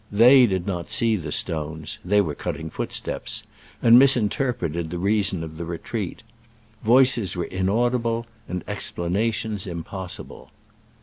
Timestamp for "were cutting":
2.21-2.71